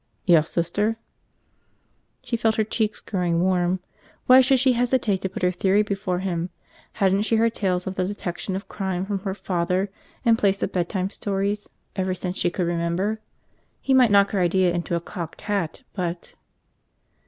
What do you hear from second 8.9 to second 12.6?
from her father in place of bedtime stories ever since she